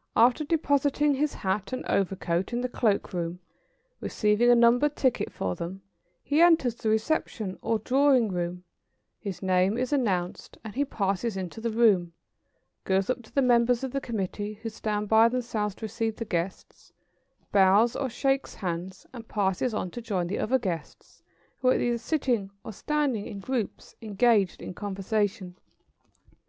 [0.26, 3.40] ]After depositing his hat and overcoat in the cloak room,
[4.00, 5.82] receiving a numbered ticket for them,
[6.22, 8.64] he enters the reception or drawing room,
[9.18, 12.14] his name is announced, and he passes into the room,
[12.84, 16.24] goes up to the members of the committee, who stand by themselves to receive the
[16.24, 16.94] guests,
[17.52, 21.22] bows or shakes hands, and passes on to join the other guests
[21.58, 25.48] who are either sitting or standing in groups engaged in conversation.
[25.48, 26.44] [Sidenote: When dinner is announced.